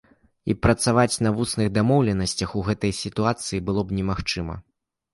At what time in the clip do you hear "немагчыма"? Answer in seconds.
4.03-4.63